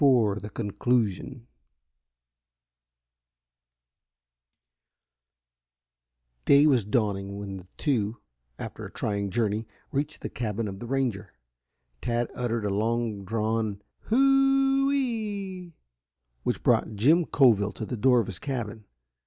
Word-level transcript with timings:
CHAPTER 0.01 0.39
XIV 0.49 0.53
CONCLUSION 0.55 1.47
Day 6.43 6.65
was 6.65 6.85
dawning 6.85 7.37
when 7.37 7.57
the 7.57 7.67
two, 7.77 8.17
after 8.57 8.83
a 8.87 8.91
trying 8.91 9.29
journey, 9.29 9.67
reached 9.91 10.21
the 10.21 10.29
cabin 10.29 10.67
of 10.67 10.79
the 10.79 10.87
ranger. 10.87 11.35
Tad 12.01 12.31
uttered 12.33 12.65
a 12.65 12.71
long 12.71 13.23
drawn 13.25 13.83
"Hoo 14.05 14.85
o 14.87 14.87
o 14.87 14.87
o 14.87 14.91
e 14.91 14.95
e 14.97 15.59
e," 15.67 15.73
which 16.41 16.63
brought 16.63 16.95
Jim 16.95 17.23
Coville 17.27 17.71
to 17.75 17.85
the 17.85 17.95
door 17.95 18.19
of 18.19 18.25
his 18.25 18.39
cabin. 18.39 18.85